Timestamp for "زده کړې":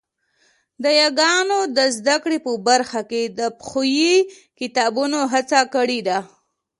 1.97-2.37